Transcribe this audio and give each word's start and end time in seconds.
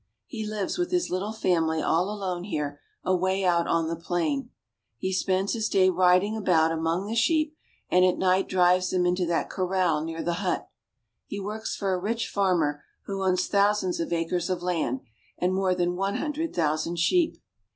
He 0.25 0.47
lives 0.47 0.79
with 0.79 0.89
his 0.89 1.11
little 1.11 1.31
family 1.31 1.79
all 1.79 2.09
alone 2.09 2.45
here, 2.45 2.79
away 3.03 3.45
out 3.45 3.67
on 3.67 3.87
the 3.87 3.95
plain. 3.95 4.49
He 4.97 5.13
spends 5.13 5.53
his 5.53 5.69
day 5.69 5.91
riding 5.91 6.35
about 6.35 6.71
among 6.71 7.05
the 7.05 7.13
sheep, 7.13 7.55
and 7.87 8.03
at 8.03 8.17
night 8.17 8.49
drives 8.49 8.89
them 8.89 9.05
into 9.05 9.27
that 9.27 9.51
corral 9.51 10.03
near 10.03 10.23
the 10.23 10.33
hut. 10.41 10.67
He 11.27 11.39
works 11.39 11.75
for 11.75 11.93
a 11.93 11.99
rich 11.99 12.27
farmer 12.29 12.83
who 13.05 13.23
owns 13.23 13.45
thousands 13.45 13.99
of 13.99 14.11
acres 14.11 14.49
of 14.49 14.63
land 14.63 15.01
and 15.37 15.53
more 15.53 15.75
than 15.75 15.95
one 15.95 16.15
hundred 16.15 16.51
thousand 16.55 16.97
sheep. 16.97 17.37